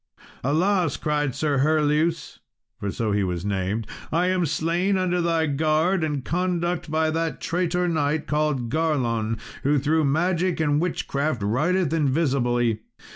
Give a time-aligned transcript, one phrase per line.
[0.43, 2.39] "Alas," cried Sir Herleus
[2.79, 7.39] (for so was he named), "I am slain under thy guard and conduct, by that
[7.39, 12.79] traitor knight called Garlon, who through magic and witchcraft rideth invisibly.